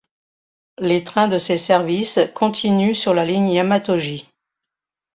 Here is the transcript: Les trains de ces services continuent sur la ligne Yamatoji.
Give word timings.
Les 0.79 1.03
trains 1.03 1.27
de 1.27 1.37
ces 1.37 1.57
services 1.57 2.17
continuent 2.33 2.95
sur 2.95 3.13
la 3.13 3.23
ligne 3.23 3.49
Yamatoji. 3.49 4.27